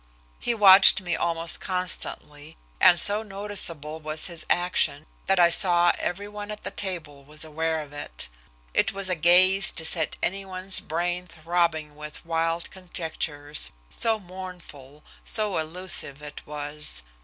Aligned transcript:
He 0.39 0.55
watched 0.55 0.99
me 1.01 1.15
almost 1.15 1.59
constantly, 1.59 2.57
and 2.79 2.99
so 2.99 3.21
noticeable 3.21 3.99
was 3.99 4.25
his 4.25 4.47
action 4.49 5.05
that 5.27 5.39
I 5.39 5.51
saw 5.51 5.91
every 5.99 6.27
one 6.27 6.49
at 6.49 6.63
the 6.63 6.71
table 6.71 7.23
was 7.23 7.45
aware 7.45 7.81
of 7.81 7.93
it. 7.93 8.27
It 8.73 8.93
was 8.93 9.09
a 9.09 9.15
gaze 9.15 9.69
to 9.73 9.85
set 9.85 10.17
any 10.23 10.43
one's 10.43 10.79
brain 10.79 11.27
throbbing 11.27 11.95
with 11.95 12.25
wild 12.25 12.71
conjectures, 12.71 13.71
so 13.91 14.19
mournful, 14.19 15.03
so 15.23 15.59
elusive 15.59 16.23
it 16.23 16.47
was. 16.47 17.03